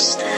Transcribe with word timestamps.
Stay 0.00 0.29